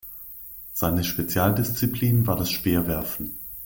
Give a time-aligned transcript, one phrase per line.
[0.73, 3.33] Seine Spezialdisziplin war das Speerwerfen.